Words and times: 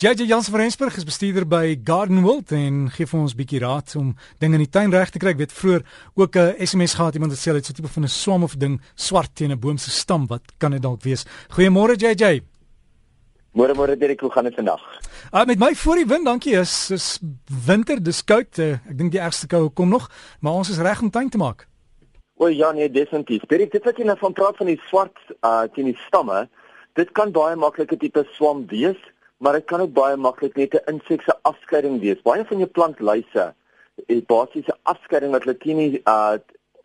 JJ 0.00 0.24
Jans 0.24 0.48
van 0.48 0.60
Rensburg 0.60 0.96
is 0.96 1.04
bestuurder 1.04 1.44
by 1.44 1.76
Garden 1.84 2.22
World 2.24 2.54
en 2.56 2.86
gee 2.88 3.04
vir 3.04 3.18
ons 3.20 3.34
'n 3.34 3.36
bietjie 3.36 3.58
raad 3.60 3.92
om 4.00 4.14
dinge 4.40 4.56
in 4.56 4.64
die 4.64 4.72
tuin 4.72 4.90
reg 4.90 5.10
te 5.10 5.18
kry. 5.18 5.30
Ek 5.36 5.36
weet 5.36 5.52
vroeër 5.52 5.82
ook 6.16 6.36
'n 6.36 6.56
SMS 6.56 6.94
gehad 6.94 7.14
iemand 7.14 7.32
het 7.32 7.40
sê 7.40 7.52
dit 7.52 7.66
so 7.66 7.72
tipe 7.74 7.88
van 7.88 8.04
'n 8.04 8.08
swam 8.08 8.42
of 8.42 8.56
ding 8.56 8.80
swart 8.94 9.34
teen 9.34 9.52
'n 9.52 9.60
boom 9.60 9.76
se 9.76 9.90
stam. 9.90 10.26
Wat 10.26 10.40
kan 10.58 10.70
dit 10.70 10.80
dalk 10.80 11.02
wees? 11.02 11.26
Goeiemôre 11.52 11.96
JJ. 11.96 12.40
Môre 13.52 13.74
môre 13.74 13.98
Dirk, 13.98 14.20
hoe 14.20 14.30
gaan 14.30 14.44
dit 14.44 14.54
vandag? 14.54 14.80
Ah 15.32 15.44
met 15.46 15.58
my 15.58 15.74
voor 15.74 15.96
die 15.96 16.06
wind, 16.06 16.24
dankie. 16.24 16.54
Is 16.56 16.90
is 16.90 17.20
winter, 17.66 18.02
dis 18.02 18.24
koud. 18.24 18.58
Uh, 18.58 18.72
ek 18.88 18.96
dink 18.96 19.12
die 19.12 19.20
ergste 19.20 19.46
koue 19.46 19.68
kom 19.68 19.88
nog, 19.88 20.08
maar 20.40 20.52
ons 20.52 20.70
is 20.70 20.78
reg 20.78 21.02
om 21.02 21.10
tuin 21.10 21.28
te 21.28 21.36
maak. 21.36 21.68
O 22.36 22.46
ja, 22.46 22.72
nee, 22.72 22.90
definitief. 22.90 23.42
Dirk, 23.46 23.70
dit 23.70 23.84
wat 23.84 23.96
jy 23.98 24.04
nou 24.04 24.18
van 24.18 24.32
praat 24.32 24.56
van 24.56 24.66
die 24.66 24.80
swart 24.88 25.18
uh 25.44 25.64
teen 25.74 25.84
die 25.84 25.98
stamme, 26.06 26.48
dit 26.94 27.12
kan 27.12 27.32
baie 27.32 27.56
maklik 27.56 27.92
'n 27.92 27.98
tipe 27.98 28.26
swam 28.32 28.66
wees 28.66 28.96
maar 29.40 29.56
dit 29.56 29.64
kan 29.64 29.80
ook 29.80 29.92
baie 29.96 30.16
maklik 30.16 30.56
net 30.56 30.74
'n 30.74 30.90
insekse 30.92 31.34
afskeiding 31.42 32.00
wees. 32.00 32.22
Baie 32.22 32.44
van 32.44 32.58
jou 32.58 32.68
plantluise 32.68 33.54
het 34.06 34.26
basiese 34.26 34.76
afskeiding 34.82 35.32
wat 35.32 35.44
hulle 35.44 35.56
teen 35.56 35.76
die 35.76 36.00
uh 36.04 36.36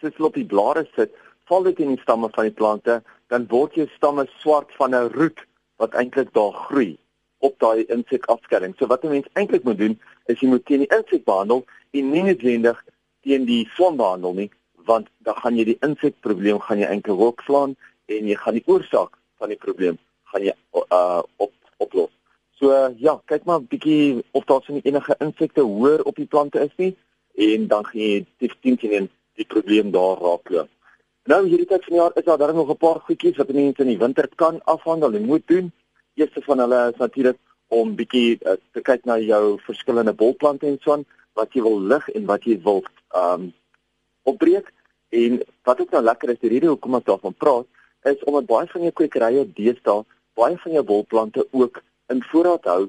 soos 0.00 0.18
op 0.18 0.34
die 0.34 0.46
blare 0.46 0.86
sit, 0.94 1.10
val 1.48 1.62
dit 1.62 1.78
in 1.78 1.94
die 1.94 2.02
stamme 2.02 2.28
van 2.34 2.44
die 2.44 2.52
plante, 2.52 3.02
dan 3.32 3.46
word 3.48 3.74
jou 3.74 3.86
stamme 3.96 4.26
swart 4.38 4.72
van 4.78 4.94
'n 4.94 5.10
roet 5.12 5.40
wat 5.76 5.94
eintlik 5.94 6.32
daar 6.32 6.52
groei 6.52 6.98
op 7.38 7.58
daai 7.58 7.84
insekafskeiding. 7.84 8.74
So 8.78 8.86
wat 8.86 9.04
'n 9.04 9.08
mens 9.08 9.28
eintlik 9.32 9.64
moet 9.64 9.78
doen, 9.78 10.00
is 10.26 10.40
jy 10.40 10.48
moet 10.48 10.66
teen 10.66 10.84
die 10.84 10.96
insek 10.98 11.24
behandel 11.24 11.64
en 11.90 12.10
nie 12.10 12.22
noodwendig 12.22 12.84
teen 13.22 13.44
die 13.44 13.68
swam 13.74 13.96
behandel 13.96 14.32
nie, 14.32 14.50
want 14.84 15.08
dan 15.18 15.34
gaan 15.34 15.56
jy 15.56 15.64
die 15.64 15.78
insekprobleem 15.80 16.60
gaan 16.60 16.78
jy 16.78 16.86
eintlik 16.86 17.20
ook 17.20 17.40
slaan 17.40 17.76
en 18.06 18.28
jy 18.28 18.34
gaan 18.34 18.54
die 18.54 18.66
oorsaak 18.66 19.18
van 19.38 19.48
die 19.48 19.58
probleem 19.58 19.98
gaan 20.24 20.42
jy 20.42 20.54
uh 20.74 21.22
op 21.36 21.52
oplos. 21.76 22.15
So 22.60 22.72
ja, 22.96 23.20
kyk 23.26 23.44
maar 23.44 23.60
'n 23.60 23.68
bietjie 23.68 24.24
of 24.32 24.44
daar 24.44 24.62
sien 24.62 24.80
enige 24.82 25.14
insekte 25.18 25.60
hoër 25.60 26.02
op 26.02 26.16
die 26.16 26.26
plante 26.26 26.60
is 26.60 26.76
nie 26.76 26.96
en 27.34 27.66
dan 27.68 27.84
gaan 27.84 28.00
jy 28.00 28.24
definitief 28.38 28.90
in 28.90 29.10
die 29.34 29.44
probleem 29.44 29.90
daar 29.90 30.16
raakloop. 30.16 30.68
Nou 31.26 31.46
hierdie 31.46 31.66
tyd 31.66 31.84
van 31.84 31.92
die 31.92 32.00
jaar 32.00 32.14
is 32.14 32.24
daar 32.24 32.38
darem 32.38 32.56
nog 32.56 32.70
'n 32.70 32.76
paar 32.76 33.00
goedjies 33.00 33.36
wat 33.36 33.52
mense 33.52 33.82
in 33.82 33.92
die 33.92 33.98
winter 33.98 34.28
kan 34.34 34.60
afhandel 34.64 35.14
en 35.14 35.24
moet 35.24 35.46
doen. 35.46 35.72
Eerste 36.14 36.42
van 36.42 36.58
hulle 36.58 36.90
is 36.92 36.98
natuurlik 36.98 37.38
om 37.68 37.94
bietjie 37.96 38.38
uh, 38.42 38.52
te 38.72 38.80
kyk 38.80 39.04
na 39.04 39.18
jou 39.18 39.58
verskillende 39.66 40.14
bolplante 40.14 40.66
en 40.66 40.78
so 40.80 40.92
aan 40.92 41.04
wat 41.34 41.52
jy 41.52 41.62
wil 41.62 41.80
lig 41.80 42.08
en 42.08 42.26
wat 42.26 42.44
jy 42.44 42.60
wil 42.62 42.84
ehm 43.14 43.40
um, 43.40 43.52
opbreek 44.22 44.72
en 45.08 45.42
wat 45.62 45.80
ook 45.80 45.90
nou 45.90 46.02
lekker 46.02 46.30
is 46.30 46.38
die 46.38 46.50
rede 46.50 46.66
hoekom 46.66 46.94
ek 46.94 47.04
daarvan 47.04 47.34
praat 47.34 47.66
is 48.10 48.24
omdat 48.24 48.46
baie 48.46 48.66
van 48.66 48.82
jou 48.82 48.92
kwekerye 48.92 49.44
deesdae 49.58 50.04
baie 50.34 50.58
van 50.58 50.72
jou 50.72 50.82
bolplante 50.84 51.46
ook 51.50 51.82
in 52.12 52.22
voorraad 52.30 52.64
hou 52.64 52.82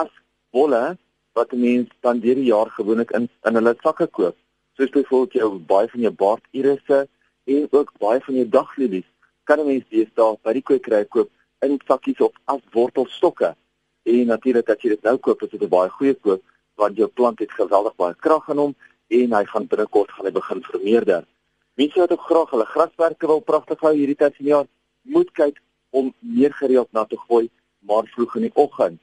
as 0.00 0.10
wolle 0.56 0.96
wat 1.38 1.52
'n 1.52 1.60
mens 1.60 1.88
dan 2.00 2.20
deur 2.20 2.34
die 2.34 2.50
jaar 2.54 2.70
gewoonlik 2.70 3.10
in 3.10 3.28
in 3.46 3.54
hulle 3.54 3.74
sakke 3.82 4.06
koop. 4.06 4.36
Soos 4.76 4.90
byvoorbeeld 4.90 5.32
jou 5.32 5.58
baie 5.58 5.88
van 5.88 6.00
jou 6.00 6.12
baardirisse 6.12 7.08
en 7.44 7.68
ook 7.70 7.92
baie 7.98 8.20
van 8.20 8.34
jou 8.34 8.48
daglilies 8.48 9.08
kan 9.44 9.60
'n 9.60 9.66
mens 9.66 9.84
deesdae 9.88 10.38
by 10.42 10.52
die 10.52 10.66
kwekery 10.68 11.04
koop 11.04 11.30
in 11.60 11.80
sakkies 11.86 12.20
of 12.20 12.32
as 12.44 12.62
wortelstokke. 12.72 13.54
En 14.02 14.26
natuurlik 14.26 14.68
as 14.68 14.82
jy 14.82 14.88
dit 14.88 15.02
nou 15.02 15.16
koop, 15.16 15.42
is 15.42 15.50
dit 15.50 15.62
'n 15.62 15.68
baie 15.68 15.90
goeie 15.90 16.14
koop 16.14 16.42
want 16.74 16.96
jou 16.96 17.08
plant 17.08 17.38
het 17.38 17.52
geweldig 17.52 17.96
baie 17.96 18.14
krag 18.14 18.48
in 18.48 18.58
hom 18.58 18.74
en 19.08 19.32
hy 19.32 19.44
gaan 19.44 19.66
binnekort 19.66 20.10
gaan 20.10 20.26
hy 20.26 20.32
begin 20.32 20.62
vermeerder. 20.62 21.26
Mense 21.74 22.00
wat 22.00 22.12
ook 22.12 22.20
graag 22.20 22.50
hulle 22.50 22.64
graswerke 22.64 23.26
wil 23.26 23.40
pragtig 23.40 23.80
hou 23.80 23.94
hierdie 23.94 24.16
tyd 24.16 24.36
van 24.36 24.44
die 24.44 24.52
jaar, 24.54 24.66
moet 25.02 25.30
kyk 25.32 25.60
om 25.90 26.14
meer 26.18 26.52
gereeld 26.52 26.92
na 26.92 27.04
te 27.04 27.16
gooi 27.16 27.50
maar 27.86 28.08
vroeg 28.14 28.36
in 28.36 28.48
die 28.48 28.56
oggend. 28.64 29.00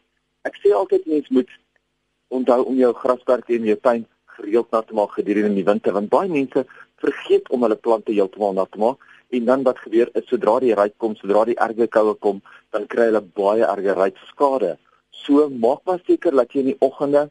Ek 0.48 0.58
sê 0.62 0.74
altyd 0.74 1.08
mense 1.10 1.34
moet 1.34 1.52
onthou 2.34 2.62
om 2.72 2.78
jou 2.78 2.94
grasperk 2.94 3.50
en 3.56 3.68
jou 3.68 3.78
tuin 3.82 4.06
gereeld 4.38 4.72
nat 4.72 4.88
te 4.88 4.96
maak 4.98 5.16
gedurende 5.18 5.58
die 5.58 5.68
winter 5.68 5.96
want 5.96 6.12
baie 6.14 6.30
mense 6.30 6.66
vergeet 7.02 7.50
om 7.54 7.64
hulle 7.66 7.78
plante 7.88 8.14
heeltemal 8.14 8.56
nat 8.58 8.72
te 8.74 8.82
maak 8.82 9.04
en 9.36 9.48
dan 9.50 9.64
wat 9.68 9.80
gebeur 9.84 10.12
is 10.16 10.28
sodra 10.32 10.60
die 10.64 10.76
ryk 10.78 10.96
kom, 11.04 11.16
sodra 11.20 11.44
die 11.50 11.58
erge 11.60 11.88
koue 11.92 12.14
kom, 12.24 12.38
dan 12.72 12.86
kry 12.88 13.10
hulle 13.10 13.22
baie 13.36 13.66
erge 13.68 13.96
rytskade. 13.98 14.78
So 15.12 15.50
maak 15.50 15.84
maar 15.86 16.00
seker 16.08 16.36
dat 16.36 16.54
jy 16.54 16.64
in 16.64 16.72
die 16.72 16.80
oggende 16.88 17.28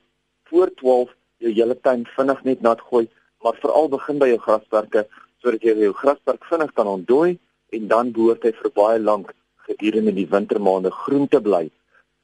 voor 0.50 0.72
12 0.82 1.14
jou 1.44 1.52
hele 1.52 1.76
tuin 1.80 2.04
vinnig 2.16 2.42
net 2.44 2.60
nat 2.66 2.82
gooi, 2.90 3.06
maar 3.44 3.56
veral 3.62 3.88
begin 3.92 4.20
by 4.20 4.28
jou 4.32 4.42
grasperke 4.44 5.06
sodat 5.40 5.64
jy 5.64 5.76
jou 5.86 5.94
grasperk 5.96 6.44
vinnig 6.50 6.72
kan 6.76 6.88
ontdooi 6.90 7.38
en 7.76 7.88
dan 7.88 8.12
behoort 8.12 8.44
hy 8.44 8.52
vir 8.60 8.72
baie 8.76 9.00
lank 9.00 9.32
gedurende 9.66 10.14
die 10.14 10.28
wintermaande 10.30 10.90
groen 10.90 11.28
te 11.28 11.40
bly. 11.42 11.66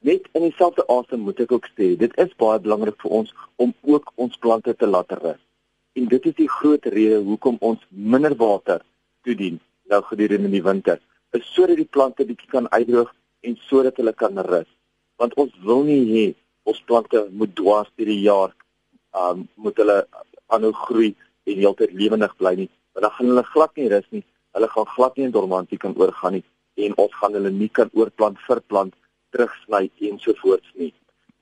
Net 0.03 0.27
in 0.35 0.45
dieselfde 0.47 0.83
asem 0.91 1.23
moet 1.23 1.39
ek 1.43 1.53
ook 1.55 1.69
sê, 1.71 1.93
dit 1.99 2.15
is 2.19 2.31
baie 2.41 2.59
belangrik 2.63 2.97
vir 3.03 3.15
ons 3.19 3.33
om 3.63 3.73
ook 3.87 4.11
ons 4.25 4.39
plante 4.43 4.73
te 4.75 4.89
laat 4.89 5.11
rus. 5.21 5.39
En 5.95 6.09
dit 6.11 6.27
is 6.31 6.35
die 6.39 6.49
groot 6.49 6.85
rede 6.95 7.21
hoekom 7.23 7.59
ons 7.61 7.83
minder 7.89 8.35
water 8.39 8.83
toedien 9.23 9.59
nou 9.91 10.01
gedurende 10.09 10.51
die 10.51 10.63
winter, 10.63 10.99
is 11.37 11.45
sodat 11.53 11.79
die 11.79 11.89
plante 11.95 12.25
bietjie 12.27 12.49
kan 12.51 12.69
uitdroog 12.71 13.11
en 13.47 13.57
sodat 13.67 13.99
hulle 13.99 14.13
kan 14.17 14.39
rus. 14.47 14.69
Want 15.21 15.35
ons 15.39 15.53
wil 15.67 15.83
nie 15.87 16.01
hê 16.11 16.25
ons 16.67 16.79
plante 16.87 17.25
moet 17.31 17.51
dwars 17.59 17.91
deur 17.97 18.11
die 18.11 18.23
jaar 18.23 18.55
um 19.23 19.47
moet 19.61 19.79
hulle 19.79 19.99
aanhou 20.55 20.71
groei 20.85 21.11
en 21.47 21.59
heeltyd 21.59 21.93
lewendig 21.99 22.33
bly 22.39 22.55
nie, 22.63 22.69
want 22.95 23.05
dan 23.05 23.15
gaan 23.17 23.31
hulle 23.33 23.45
glad 23.51 23.75
nie 23.77 23.91
rus 23.91 24.07
nie. 24.15 24.23
Hulle 24.53 24.69
gaan 24.69 24.89
glad 24.95 25.17
nie 25.17 25.27
in 25.27 25.35
dormantie 25.35 25.79
kan 25.81 25.95
oorgaan 25.97 26.37
nie 26.37 26.43
en 26.75 26.97
ons 26.97 27.15
gaan 27.21 27.33
hulle 27.37 27.51
nie 27.51 27.69
kan 27.69 27.89
oorplant 27.93 28.39
verplant 28.47 28.93
terugsny 29.33 29.89
ensovoorts 30.09 30.69
nie. 30.79 30.91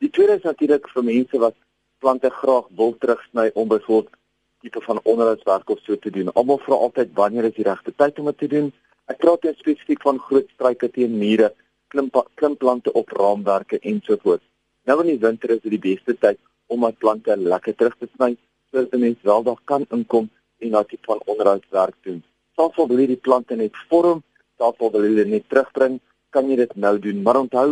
Die 0.01 0.09
tweede 0.09 0.39
is 0.39 0.47
natuurlik 0.47 0.87
vir 0.93 1.05
mense 1.07 1.39
wat 1.43 1.55
plante 2.01 2.29
graag 2.41 2.67
wil 2.77 2.95
terugsny 2.97 3.51
om 3.53 3.67
byvoorbeeld 3.67 4.17
tipe 4.61 4.81
van 4.81 4.99
onderhoudswerk 5.03 5.69
of 5.69 5.79
so 5.79 5.97
te 5.97 6.11
doen. 6.13 6.29
Almal 6.33 6.59
vra 6.61 6.77
altyd 6.85 7.13
wanneer 7.17 7.49
is 7.49 7.57
die 7.57 7.65
regte 7.65 7.93
tyd 7.97 8.19
om 8.19 8.29
dit 8.29 8.37
te 8.37 8.47
doen? 8.47 8.69
Ek 9.09 9.19
praat 9.21 9.47
net 9.47 9.57
spesifiek 9.57 10.01
van 10.05 10.19
groot 10.21 10.49
struike 10.53 10.89
teen 10.93 11.17
mure, 11.17 11.49
klim 11.91 12.11
klimplante 12.39 12.93
op 12.93 13.09
raamwerke 13.17 13.79
ensovoorts. 13.81 14.45
Nou 14.85 15.01
in 15.03 15.13
die 15.13 15.21
winter 15.21 15.55
is 15.55 15.63
dit 15.65 15.75
die 15.75 15.85
beste 15.91 16.15
tyd 16.17 16.39
om 16.71 16.85
my 16.85 16.91
plante 17.03 17.35
lekker 17.37 17.75
terug 17.77 17.97
te 17.99 18.09
sny 18.13 18.35
sodat 18.71 18.99
mense 18.99 19.27
wel 19.27 19.43
daar 19.43 19.59
kan 19.67 19.85
inkom 19.91 20.29
en 20.61 20.75
daai 20.75 20.85
tipe 20.87 21.09
van 21.09 21.19
onderhoudswerk 21.25 21.97
doen. 22.07 22.21
Soms 22.55 22.77
wil 22.77 23.01
hierdie 23.01 23.19
plante 23.19 23.57
net 23.59 23.75
vorm 23.89 24.21
tafel 24.61 24.91
wil 24.94 25.07
hulle 25.07 25.25
net 25.25 25.47
terugbring, 25.49 25.99
kan 26.31 26.49
jy 26.49 26.59
dit 26.61 26.75
nou 26.85 26.95
doen. 27.01 27.22
Maar 27.25 27.41
onthou, 27.44 27.69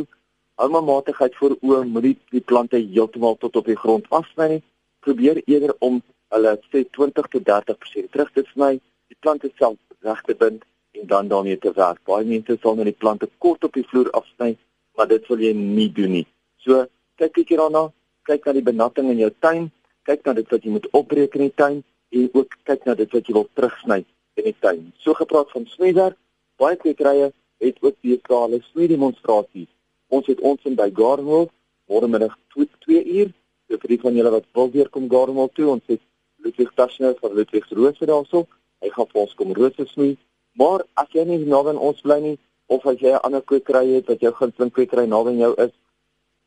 hou 0.59 0.69
maar 0.73 0.87
matigheid 0.87 1.35
voor 1.39 1.55
oë, 1.59 1.83
moenie 1.87 2.15
die 2.33 2.43
plante 2.51 2.79
heeltemal 2.81 3.37
tot 3.43 3.55
op 3.61 3.69
die 3.69 3.77
grond 3.79 4.09
afsny 4.15 4.49
nie. 4.55 4.63
Probeer 5.05 5.39
eerder 5.45 5.75
om 5.85 6.01
hulle 6.33 6.55
sê 6.71 6.83
20 6.97 7.29
tot 7.35 7.45
30% 7.47 8.11
terug 8.13 8.33
te 8.35 8.43
sny, 8.51 8.73
die 9.09 9.19
plante 9.23 9.51
self 9.57 9.77
reg 10.05 10.19
te 10.27 10.35
bind 10.35 10.65
en 10.97 11.07
dan 11.07 11.29
daarmee 11.31 11.57
te 11.57 11.71
werk. 11.75 12.01
Baie 12.09 12.27
mense 12.27 12.57
sal 12.61 12.77
net 12.77 12.91
die 12.91 12.99
plante 13.03 13.29
kort 13.43 13.63
op 13.63 13.73
die 13.77 13.85
vloer 13.87 14.11
afsny, 14.17 14.55
maar 14.97 15.07
dit 15.07 15.25
wil 15.31 15.41
jy 15.43 15.53
nie 15.55 15.89
doen 15.95 16.17
nie. 16.19 16.25
So, 16.65 16.85
kyk 17.19 17.35
bietjie 17.37 17.59
daarna, 17.59 17.87
kyk 18.27 18.45
na 18.45 18.55
die 18.57 18.65
benatting 18.65 19.09
in 19.13 19.21
jou 19.23 19.31
tuin, 19.45 19.69
kyk 20.07 20.25
na 20.25 20.35
dit 20.37 20.51
wat 20.51 20.65
jy 20.65 20.73
moet 20.75 20.87
opbreek 20.97 21.35
in 21.37 21.47
die 21.47 21.55
tuin 21.55 21.81
en 22.15 22.31
ook 22.33 22.57
kyk 22.67 22.87
na 22.87 22.95
dit 22.99 23.13
wat 23.15 23.29
jy 23.29 23.35
wil 23.37 23.47
terugsny 23.55 24.01
in 24.39 24.49
die 24.49 24.55
tuin. 24.59 24.89
So 25.03 25.15
gepraat 25.17 25.51
van 25.53 25.67
snywerk, 25.69 26.17
baie 26.59 26.77
kwekerye 26.79 27.31
het 27.63 27.77
ook 27.83 27.95
deesdae 28.05 28.41
hulle 28.43 28.59
snoei 28.67 28.87
demonstrasies. 28.91 29.69
Ons 30.09 30.27
het 30.31 30.39
ons 30.51 30.67
in 30.69 30.75
by 30.79 30.89
Gardenwald 30.95 31.51
môremiddag 31.91 32.35
2 32.55 33.03
uur. 33.19 33.33
So 33.67 33.77
vir 33.81 33.93
die 33.93 33.99
van 34.03 34.15
julle 34.17 34.33
wat 34.33 34.47
wil 34.57 34.71
weer 34.73 34.89
kom 34.89 35.09
Gardenwald 35.09 35.55
toe, 35.55 35.67
ons 35.75 35.85
het 35.91 36.01
Ludwig 36.43 36.71
Taschner 36.75 37.15
van 37.21 37.35
Ludwig 37.37 37.67
Rose 37.71 38.05
daarso. 38.11 38.45
Hy 38.83 38.91
gaan 38.95 39.09
vir 39.11 39.21
ons 39.21 39.35
kom 39.39 39.53
rose 39.53 39.85
snoei. 39.91 40.15
Maar 40.59 40.85
as 41.01 41.11
jy 41.15 41.25
nie 41.27 41.39
naby 41.45 41.73
aan 41.73 41.83
ons 41.89 42.01
bly 42.05 42.19
nie 42.23 42.37
of 42.67 42.85
as 42.85 42.99
jy 43.01 43.11
'n 43.11 43.23
ander 43.23 43.41
kwekery 43.41 43.95
het 43.95 44.07
wat 44.07 44.21
jou 44.21 44.31
gunsteling 44.31 44.71
kwekery 44.71 45.05
naby 45.07 45.35
jou 45.39 45.53
is, 45.65 45.73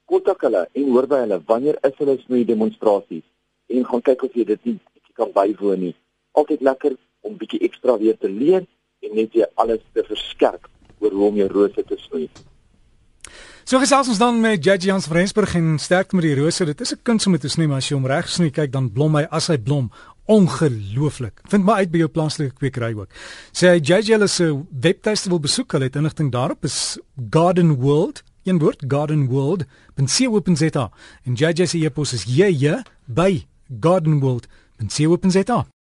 kontak 0.07 0.41
hulle 0.43 0.67
en 0.73 0.91
hoor 0.91 1.07
by 1.07 1.21
hulle 1.25 1.43
wanneer 1.47 1.79
is 1.83 1.97
hulle 1.99 2.19
snoei 2.25 2.45
demonstrasies 2.45 3.25
en 3.69 3.85
gaan 3.85 4.03
kyk 4.03 4.23
of 4.23 4.35
jy 4.35 4.45
dit 4.45 4.65
nie 4.65 4.79
kan 5.15 5.33
bywoon 5.33 5.81
nie. 5.81 5.95
Altyd 6.33 6.61
lekker 6.61 6.97
om 7.21 7.37
bietjie 7.41 7.61
ekstra 7.69 7.99
weer 8.01 8.17
te 8.19 8.31
leer 8.31 8.67
net 9.15 9.35
jy 9.35 9.47
alles 9.55 9.83
te 9.93 10.05
verskerp 10.09 10.69
oor 11.03 11.13
hoe 11.13 11.29
om 11.29 11.37
jou 11.37 11.49
rose 11.53 11.85
te 11.87 11.99
snoei. 12.07 12.29
So 13.63 13.79
gesels 13.79 14.09
ons 14.11 14.19
dan 14.19 14.41
met 14.43 14.65
Judge 14.65 14.89
Jans 14.89 15.07
Vrensburg 15.07 15.55
en 15.55 15.77
sterk 15.79 16.13
met 16.13 16.25
die 16.27 16.35
rose. 16.35 16.65
Dit 16.65 16.81
is 16.81 16.93
'n 16.93 17.03
kuns 17.03 17.27
om 17.27 17.33
dit 17.33 17.41
te 17.41 17.49
snoei, 17.49 17.69
maar 17.69 17.77
as 17.77 17.89
jy 17.89 17.95
hom 17.95 18.07
reg 18.07 18.29
snoei, 18.29 18.51
kyk 18.51 18.73
dan 18.73 18.93
blom 18.93 19.15
hy 19.15 19.27
as 19.31 19.47
hy 19.47 19.57
blom. 19.57 19.91
Ongelooflik. 20.27 21.41
Vind 21.49 21.65
maar 21.65 21.77
uit 21.77 21.91
by 21.91 21.99
jou 21.99 22.09
plaaslike 22.09 22.55
kwekery 22.55 22.95
ook. 22.95 23.09
Sê 23.53 23.69
hy 23.69 23.79
Judge 23.81 24.13
hulle 24.13 24.29
se 24.29 24.65
webtuiste 24.81 25.29
wil 25.29 25.41
besoek, 25.41 25.73
hulle 25.73 25.85
het 25.85 25.97
inligting 25.97 26.31
daarop 26.31 26.65
is 26.65 26.99
Garden 27.31 27.81
World, 27.81 28.23
een 28.45 28.59
woord 28.59 28.85
Garden 28.89 29.29
World. 29.29 29.65
Ben 29.95 30.09
see 30.09 30.31
open 30.31 30.57
zeta. 30.57 30.91
En 31.25 31.35
Judge 31.35 31.67
se 31.67 31.79
e-pos 31.79 32.13
is 32.13 32.25
jy 32.25 32.83
by 33.07 33.47
Garden 33.81 34.21